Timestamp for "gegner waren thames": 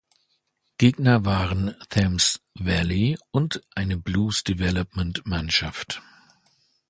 0.79-2.39